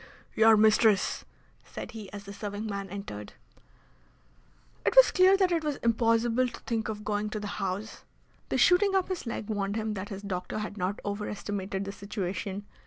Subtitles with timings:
[0.33, 1.25] "Your mistress!"
[1.63, 3.33] said he as the serving man entered.
[4.83, 8.03] It was clear that it was impossible to think of going to the House.
[8.49, 12.65] The shooting up his leg warned him that his doctor had not overestimated the situation.